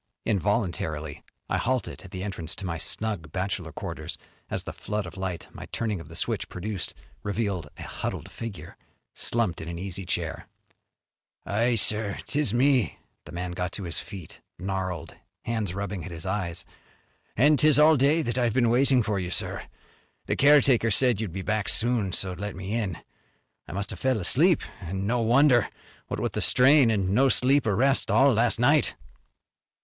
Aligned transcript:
Involuntarily 0.25 1.23
I 1.47 1.57
halted 1.57 2.01
at 2.01 2.09
the 2.09 2.23
entrance 2.23 2.55
to 2.55 2.65
my 2.65 2.79
snug 2.79 3.31
bachelor 3.31 3.71
quarters 3.71 4.17
as 4.49 4.63
the 4.63 4.73
flood 4.73 5.05
of 5.05 5.15
light 5.15 5.47
my 5.53 5.67
turning 5.67 5.99
of 5.99 6.07
the 6.07 6.15
switch 6.15 6.49
produced 6.49 6.95
revealed 7.21 7.69
a 7.77 7.83
huddled 7.83 8.31
figure 8.31 8.77
slumped 9.13 9.61
in 9.61 9.67
an 9.67 9.77
easy 9.77 10.03
chair. 10.07 10.47
"Aye, 11.45 11.75
sir, 11.75 12.17
'tis 12.25 12.51
me." 12.51 12.97
The 13.25 13.31
man 13.31 13.51
got 13.51 13.73
to 13.73 13.83
his 13.83 13.99
feet, 13.99 14.41
gnarled 14.57 15.13
hands 15.43 15.75
rubbing 15.75 16.03
at 16.03 16.09
his 16.09 16.25
eyes. 16.25 16.65
"An' 17.37 17.57
'tis 17.57 17.77
all 17.77 17.95
day 17.95 18.23
that 18.23 18.39
I've 18.39 18.53
been 18.53 18.71
waiting 18.71 19.03
for 19.03 19.19
you, 19.19 19.29
sir. 19.29 19.65
The 20.25 20.35
caretaker 20.35 20.89
said 20.89 21.21
you'd 21.21 21.31
be 21.31 21.43
back 21.43 21.69
soon 21.69 22.11
so 22.11 22.33
let 22.33 22.55
me 22.55 22.73
in. 22.73 22.97
I 23.67 23.71
must 23.71 23.91
have 23.91 23.99
fell 23.99 24.19
asleep, 24.19 24.63
an' 24.81 25.05
no 25.05 25.19
wonder, 25.19 25.69
what 26.07 26.19
with 26.19 26.33
the 26.33 26.41
strain 26.41 26.89
an' 26.89 27.13
no 27.13 27.29
sleep 27.29 27.67
or 27.67 27.75
rest 27.75 28.09
all 28.09 28.33
last 28.33 28.59
night." 28.59 28.95